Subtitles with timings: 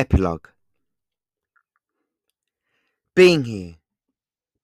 [0.00, 0.48] Epilogue
[3.14, 3.74] Being here,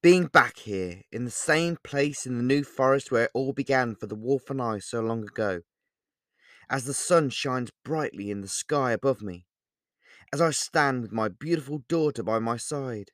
[0.02, 3.94] being back here, in the same place in the New Forest where it all began
[3.96, 5.60] for the wolf and I so long ago,
[6.70, 9.44] as the sun shines brightly in the sky above me,
[10.32, 13.10] as I stand with my beautiful daughter by my side,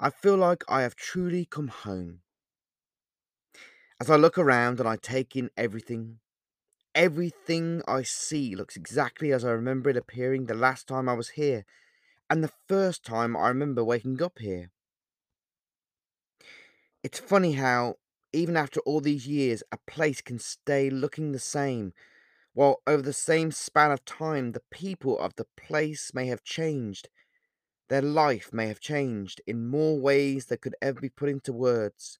[0.00, 2.20] I feel like I have truly come home.
[4.00, 6.20] As I look around and I take in everything,
[6.98, 11.30] everything I see looks exactly as I remember it appearing the last time I was
[11.30, 11.64] here,
[12.28, 14.72] and the first time I remember waking up here.
[17.04, 17.98] It's funny how,
[18.32, 21.92] even after all these years, a place can stay looking the same,
[22.52, 27.08] while over the same span of time, the people of the place may have changed.
[27.88, 32.18] Their life may have changed in more ways than could ever be put into words.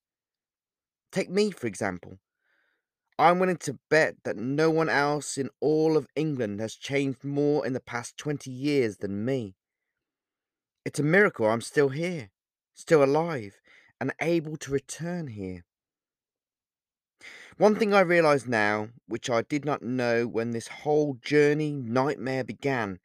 [1.10, 2.20] Take me, for example.
[3.20, 7.66] I'm willing to bet that no one else in all of England has changed more
[7.66, 9.56] in the past 20 years than me.
[10.84, 12.30] It's a miracle I'm still here,
[12.74, 13.60] still alive,
[14.00, 15.64] and able to return here.
[17.56, 22.44] One thing I realise now, which I did not know when this whole journey nightmare
[22.44, 23.00] began,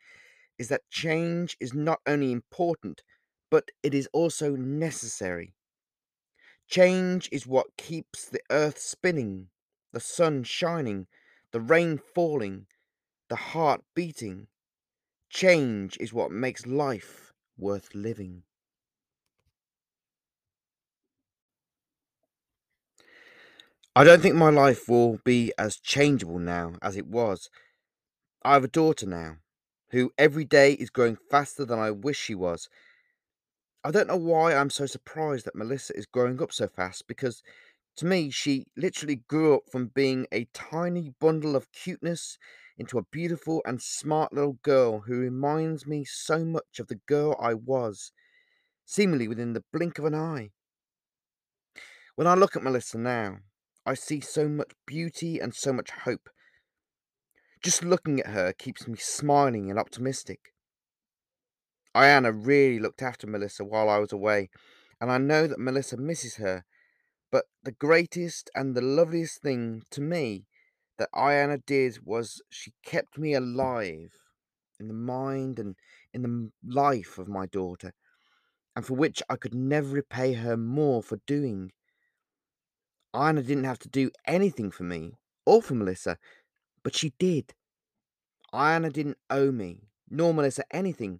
[0.59, 3.01] is that change is not only important,
[3.49, 5.55] but it is also necessary.
[6.67, 9.49] Change is what keeps the earth spinning,
[9.93, 11.07] the sun shining,
[11.51, 12.65] the rain falling,
[13.29, 14.47] the heart beating.
[15.29, 18.43] Change is what makes life worth living.
[23.95, 27.49] I don't think my life will be as changeable now as it was.
[28.43, 29.37] I have a daughter now
[29.89, 32.67] who every day is growing faster than I wish she was.
[33.83, 37.43] I don't know why I'm so surprised that Melissa is growing up so fast because
[37.97, 42.37] to me, she literally grew up from being a tiny bundle of cuteness
[42.77, 47.35] into a beautiful and smart little girl who reminds me so much of the girl
[47.39, 48.11] I was,
[48.85, 50.51] seemingly within the blink of an eye.
[52.15, 53.39] When I look at Melissa now,
[53.85, 56.29] I see so much beauty and so much hope.
[57.63, 60.53] Just looking at her keeps me smiling and optimistic.
[61.95, 64.49] Iana really looked after Melissa while I was away,
[64.99, 66.65] and I know that Melissa misses her.
[67.33, 70.45] But the greatest and the loveliest thing to me
[70.99, 74.11] that Iana did was she kept me alive
[74.79, 75.75] in the mind and
[76.13, 77.95] in the life of my daughter,
[78.75, 81.71] and for which I could never repay her more for doing.
[83.15, 86.19] Iana didn't have to do anything for me or for Melissa,
[86.83, 87.55] but she did.
[88.53, 91.19] Iana didn't owe me, nor Melissa anything,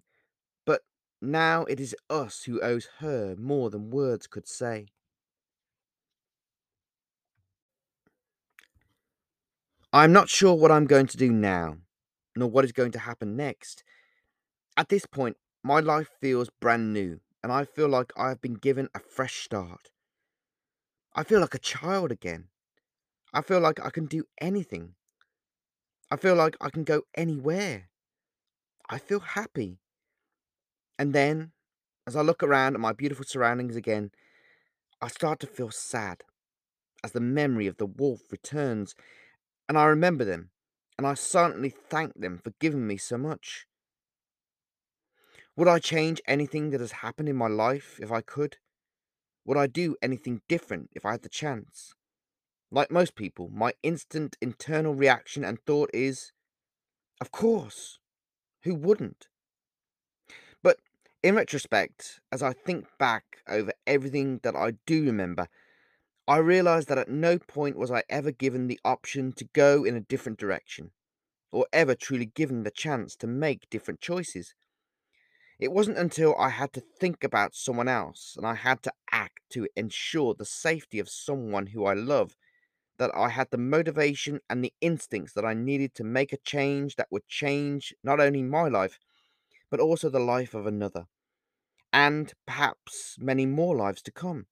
[0.64, 0.82] but
[1.20, 4.86] now it is us who owes her more than words could say.
[9.94, 11.76] I'm not sure what I'm going to do now,
[12.34, 13.84] nor what is going to happen next.
[14.76, 18.54] At this point, my life feels brand new, and I feel like I have been
[18.54, 19.92] given a fresh start.
[21.14, 22.48] I feel like a child again.
[23.32, 24.94] I feel like I can do anything.
[26.10, 27.90] I feel like I can go anywhere.
[28.90, 29.78] I feel happy.
[30.98, 31.52] And then,
[32.04, 34.10] as I look around at my beautiful surroundings again,
[35.00, 36.24] I start to feel sad
[37.04, 38.96] as the memory of the wolf returns,
[39.68, 40.50] and I remember them,
[40.98, 43.66] and I silently thank them for giving me so much.
[45.56, 48.58] Would I change anything that has happened in my life if I could?
[49.44, 51.94] Would I do anything different if I had the chance?
[52.70, 56.32] Like most people, my instant internal reaction and thought is,
[57.20, 58.00] of course,
[58.62, 59.28] who wouldn't?
[60.62, 60.78] But
[61.22, 65.48] in retrospect, as I think back over everything that I do remember,
[66.28, 69.96] I realized that at no point was I ever given the option to go in
[69.96, 70.92] a different direction,
[71.52, 74.54] or ever truly given the chance to make different choices.
[75.58, 79.40] It wasn't until I had to think about someone else and I had to act
[79.50, 82.36] to ensure the safety of someone who I love
[82.98, 86.96] that I had the motivation and the instincts that I needed to make a change
[86.96, 89.00] that would change not only my life,
[89.70, 91.08] but also the life of another,
[91.92, 94.46] and perhaps many more lives to come.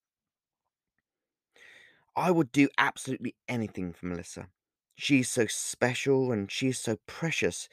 [2.17, 4.49] I would do absolutely anything for Melissa.
[4.97, 7.69] She's so special and she's so precious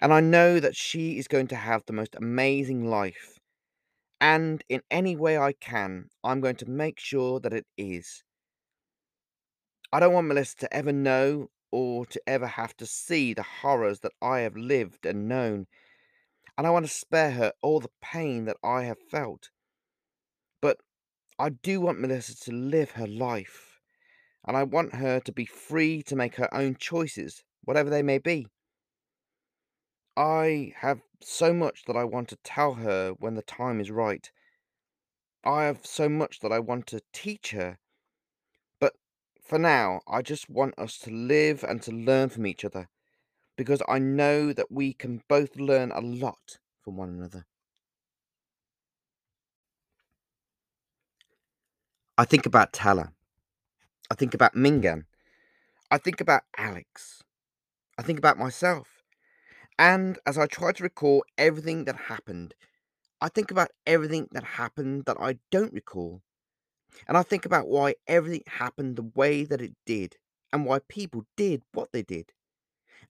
[0.00, 3.38] and I know that she is going to have the most amazing life.
[4.20, 8.22] And in any way I can, I'm going to make sure that it is.
[9.92, 14.00] I don't want Melissa to ever know or to ever have to see the horrors
[14.00, 15.66] that I have lived and known.
[16.58, 19.50] And I want to spare her all the pain that I have felt.
[21.38, 23.80] I do want Melissa to live her life.
[24.46, 28.18] And I want her to be free to make her own choices, whatever they may
[28.18, 28.46] be.
[30.16, 34.30] I have so much that I want to tell her when the time is right.
[35.44, 37.78] I have so much that I want to teach her.
[38.78, 38.94] But
[39.42, 42.88] for now, I just want us to live and to learn from each other
[43.56, 47.46] because I know that we can both learn a lot from one another.
[52.16, 53.12] I think about Tala.
[54.10, 55.06] I think about Mingan.
[55.90, 57.24] I think about Alex.
[57.98, 59.02] I think about myself.
[59.78, 62.54] And as I try to recall everything that happened,
[63.20, 66.22] I think about everything that happened that I don't recall.
[67.08, 70.16] And I think about why everything happened the way that it did
[70.52, 72.32] and why people did what they did.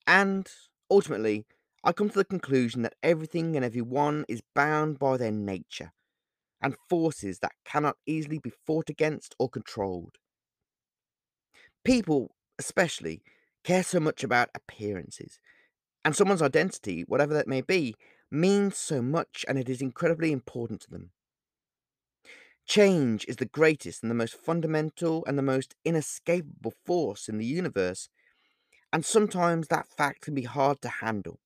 [0.06, 0.50] And
[0.90, 1.46] ultimately,
[1.84, 5.92] I come to the conclusion that everything and everyone is bound by their nature
[6.64, 10.18] and forces that cannot easily be fought against or controlled.
[11.84, 13.22] People, especially,
[13.62, 15.38] care so much about appearances,
[16.04, 17.96] and someone's identity, whatever that may be,
[18.30, 21.12] means so much and it is incredibly important to them.
[22.66, 27.46] Change is the greatest and the most fundamental and the most inescapable force in the
[27.46, 28.10] universe,
[28.92, 31.40] and sometimes that fact can be hard to handle,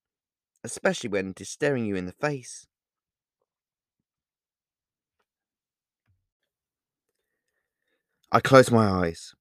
[0.64, 2.66] especially when it is staring you in the face.
[8.30, 9.34] I close my eyes.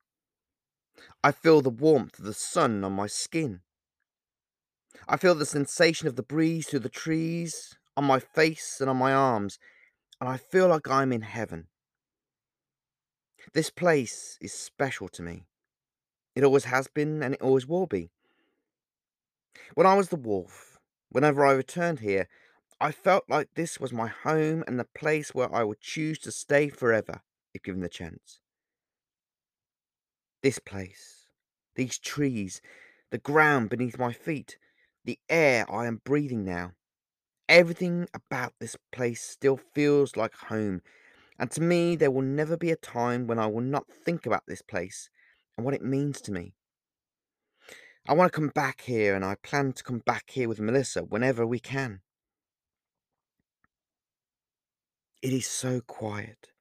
[1.22, 3.60] I feel the warmth of the sun on my skin.
[5.10, 8.96] I feel the sensation of the breeze through the trees, on my face and on
[8.96, 9.60] my arms,
[10.22, 11.68] and I feel like I'm in heaven.
[13.54, 15.48] This place is special to me.
[16.34, 18.12] It always has been, and it always will be.
[19.74, 20.78] When I was the wolf,
[21.10, 22.30] whenever I returned here,
[22.80, 26.32] I felt like this was my home and the place where I would choose to
[26.32, 27.22] stay forever
[27.54, 28.40] if given the chance.
[30.48, 31.28] This place,
[31.76, 32.62] these trees,
[33.12, 34.58] the ground beneath my feet,
[35.04, 36.72] the air I am breathing now.
[37.50, 40.84] Everything about this place still feels like home,
[41.38, 44.44] and to me, there will never be a time when I will not think about
[44.48, 45.10] this place
[45.58, 46.54] and what it means to me.
[48.08, 51.02] I want to come back here, and I plan to come back here with Melissa
[51.02, 52.00] whenever we can.
[55.22, 56.54] It is so quiet.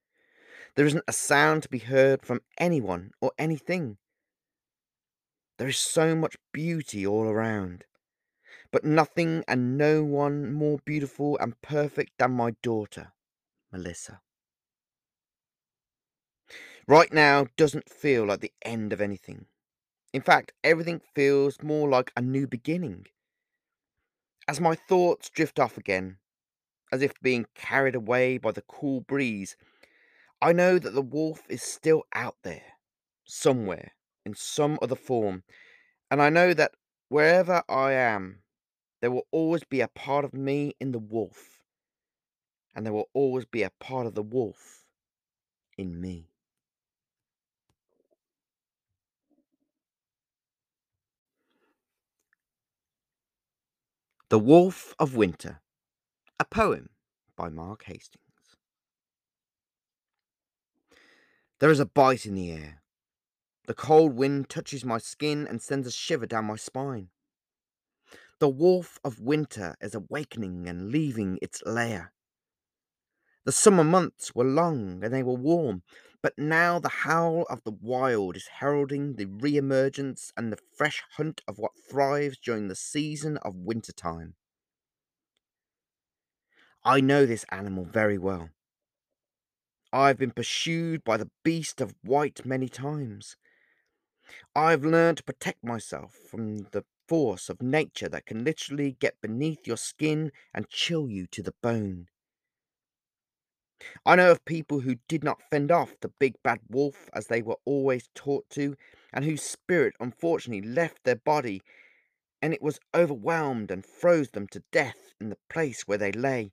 [0.76, 3.96] There isn't a sound to be heard from anyone or anything.
[5.58, 7.84] There is so much beauty all around,
[8.70, 13.12] but nothing and no one more beautiful and perfect than my daughter,
[13.72, 14.20] Melissa.
[16.86, 19.46] Right now doesn't feel like the end of anything.
[20.12, 23.06] In fact, everything feels more like a new beginning.
[24.46, 26.18] As my thoughts drift off again,
[26.92, 29.56] as if being carried away by the cool breeze,
[30.40, 32.74] I know that the wolf is still out there,
[33.24, 33.92] somewhere,
[34.24, 35.44] in some other form,
[36.10, 36.72] and I know that
[37.08, 38.42] wherever I am,
[39.00, 41.60] there will always be a part of me in the wolf,
[42.74, 44.84] and there will always be a part of the wolf
[45.78, 46.30] in me.
[54.28, 55.60] The Wolf of Winter,
[56.40, 56.90] a poem
[57.36, 58.25] by Mark Hastings.
[61.58, 62.82] There is a bite in the air.
[63.66, 67.10] The cold wind touches my skin and sends a shiver down my spine.
[68.38, 72.12] The wolf of winter is awakening and leaving its lair.
[73.44, 75.82] The summer months were long and they were warm,
[76.20, 81.02] but now the howl of the wild is heralding the re emergence and the fresh
[81.12, 84.34] hunt of what thrives during the season of winter time.
[86.84, 88.50] I know this animal very well.
[89.92, 93.36] I've been pursued by the beast of white many times.
[94.54, 99.66] I've learned to protect myself from the force of nature that can literally get beneath
[99.66, 102.08] your skin and chill you to the bone.
[104.04, 107.42] I know of people who did not fend off the big bad wolf as they
[107.42, 108.76] were always taught to,
[109.12, 111.62] and whose spirit unfortunately left their body,
[112.42, 116.52] and it was overwhelmed and froze them to death in the place where they lay.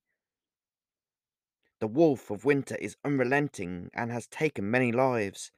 [1.84, 5.52] The wolf of winter is unrelenting and has taken many lives.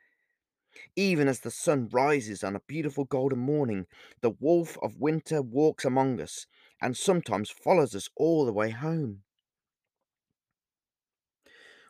[0.96, 3.86] Even as the sun rises on a beautiful golden morning,
[4.22, 6.48] the wolf of winter walks among us
[6.82, 9.22] and sometimes follows us all the way home.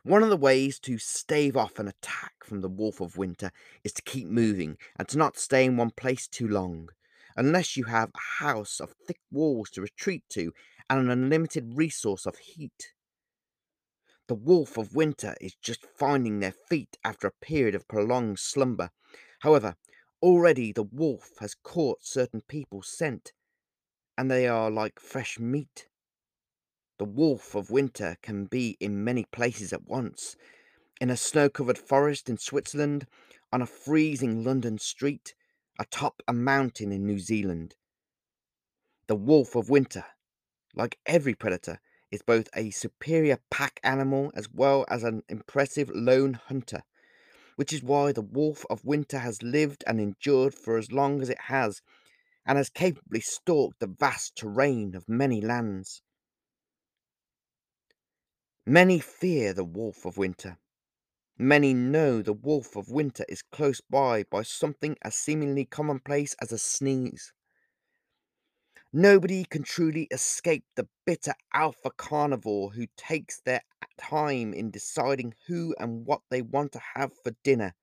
[0.03, 3.53] One of the ways to stave off an attack from the wolf of winter
[3.85, 6.89] is to keep moving and to not stay in one place too long,
[7.37, 10.51] unless you have a house of thick walls to retreat to
[10.89, 12.91] and an unlimited resource of heat.
[14.27, 18.91] The wolf of winter is just finding their feet after a period of prolonged slumber.
[19.39, 19.75] However,
[20.21, 23.33] already the wolf has caught certain people's scent,
[24.17, 25.87] and they are like fresh meat.
[26.97, 30.35] The wolf of winter can be in many places at once
[31.01, 33.05] in a snow covered forest in Switzerland,
[33.51, 35.33] on a freezing London street,
[35.79, 37.75] atop a mountain in New Zealand.
[39.07, 40.05] The wolf of winter,
[40.73, 41.79] like every predator,
[42.15, 46.81] is both a superior pack animal as well as an impressive lone hunter,
[47.57, 51.29] which is why the wolf of winter has lived and endured for as long as
[51.29, 51.81] it has,
[52.45, 56.01] and has capably stalked the vast terrain of many lands.
[58.65, 60.57] Many fear the wolf of winter.
[61.37, 66.53] Many know the wolf of winter is close by by something as seemingly commonplace as
[66.53, 67.33] a sneeze.
[68.97, 73.59] Nobody can truly escape the bitter alpha carnivore who takes their
[73.97, 77.75] time in deciding who and what they want to have for dinner.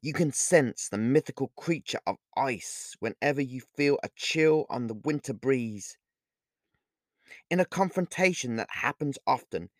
[0.00, 4.94] You can sense the mythical creature of ice whenever you feel a chill on the
[4.94, 5.98] winter breeze.
[7.50, 9.70] In a confrontation that happens often,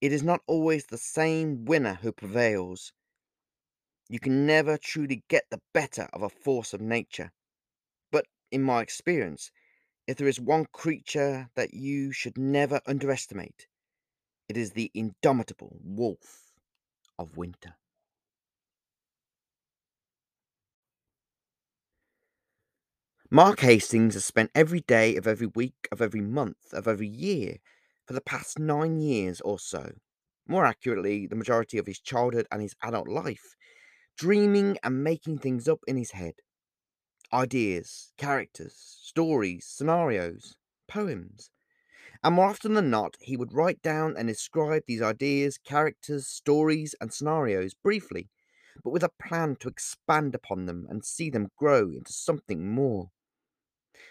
[0.00, 2.92] it is not always the same winner who prevails.
[4.08, 7.32] You can never truly get the better of a force of nature
[8.50, 9.50] in my experience,
[10.06, 13.68] if there is one creature that you should never underestimate,
[14.48, 16.52] it is the indomitable wolf
[17.18, 17.76] of winter.
[23.30, 27.56] Mark Hastings has spent every day of every week, of every month, of every year
[28.06, 29.92] for the past nine years or so,
[30.46, 33.56] more accurately, the majority of his childhood and his adult life,
[34.16, 36.34] dreaming and making things up in his head
[37.32, 40.56] ideas, characters, stories, scenarios,
[40.88, 41.50] poems.
[42.22, 46.94] And more often than not, he would write down and describe these ideas, characters, stories,
[47.00, 48.30] and scenarios briefly,
[48.84, 53.10] but with a plan to expand upon them and see them grow into something more.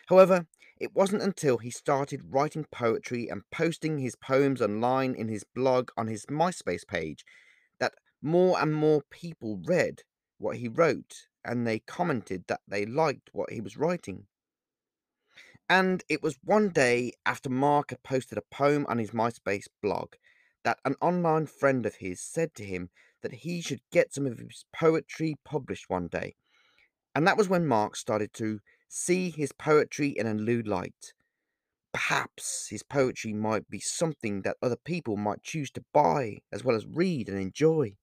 [0.07, 0.47] However,
[0.79, 5.91] it wasn't until he started writing poetry and posting his poems online in his blog
[5.95, 7.23] on his MySpace page
[7.79, 10.03] that more and more people read
[10.39, 14.27] what he wrote and they commented that they liked what he was writing.
[15.69, 20.13] And it was one day after Mark had posted a poem on his MySpace blog
[20.63, 22.89] that an online friend of his said to him
[23.21, 26.35] that he should get some of his poetry published one day.
[27.15, 31.13] And that was when Mark started to see his poetry in a new light.
[31.93, 36.75] Perhaps his poetry might be something that other people might choose to buy as well
[36.75, 37.95] as read and enjoy.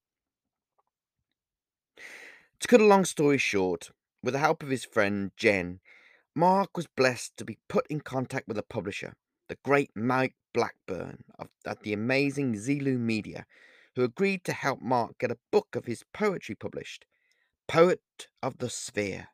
[2.60, 3.90] To cut a long story short,
[4.22, 5.80] with the help of his friend Jen,
[6.34, 9.16] Mark was blessed to be put in contact with a publisher,
[9.48, 13.44] the great Mike Blackburn of, at the amazing Zulu Media,
[13.94, 17.04] who agreed to help Mark get a book of his poetry published,
[17.68, 19.28] Poet of the Sphere,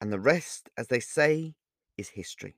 [0.00, 1.54] and the rest, as they say,
[1.96, 2.56] is history.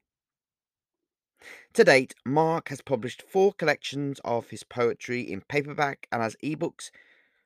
[1.75, 6.91] To date, Mark has published four collections of his poetry in paperback and as ebooks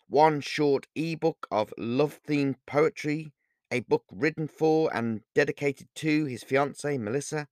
[0.08, 3.32] one short ebook of love themed poetry,
[3.70, 7.46] a book written for and dedicated to his fiancee Melissa,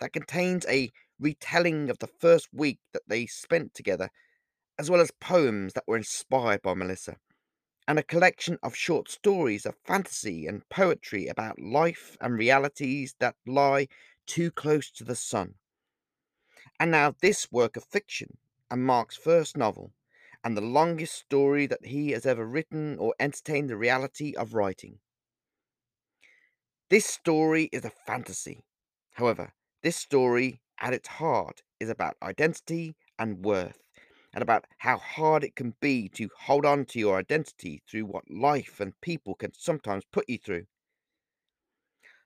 [0.00, 0.90] that contains a
[1.20, 4.10] retelling of the first week that they spent together,
[4.78, 7.16] as well as poems that were inspired by Melissa,
[7.86, 13.36] and a collection of short stories of fantasy and poetry about life and realities that
[13.46, 13.86] lie
[14.26, 15.54] too close to the sun.
[16.80, 18.38] And now, this work of fiction
[18.70, 19.92] and Mark's first novel
[20.44, 24.98] and the longest story that he has ever written or entertained the reality of writing.
[26.90, 28.64] This story is a fantasy.
[29.12, 33.78] However, this story, at its heart, is about identity and worth,
[34.34, 38.30] and about how hard it can be to hold on to your identity through what
[38.30, 40.66] life and people can sometimes put you through.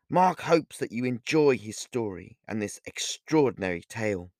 [0.08, 4.30] Mark hopes that you enjoy his story and this extraordinary tale.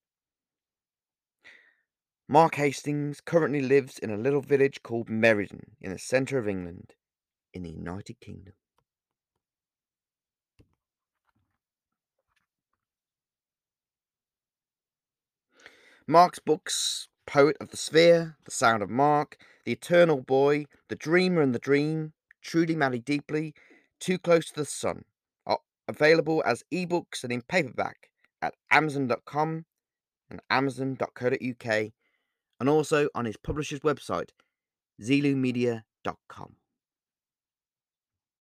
[2.29, 6.95] Mark Hastings currently lives in a little village called Meriden in the centre of England,
[7.55, 8.55] in the United Kingdom.
[16.09, 21.43] Mark's books Poet of the Sphere, The Sound of Mark, The Eternal Boy, The Dreamer
[21.43, 23.55] and the Dream, Truly Madly Deeply,
[24.01, 25.05] Too Close to the Sun
[25.47, 28.11] are available as ebooks and in paperback
[28.43, 29.65] at Amazon.com
[30.31, 31.93] and Amazon.co.uk
[32.61, 34.31] and also on his publisher's website,
[35.03, 36.57] zelumedia.com.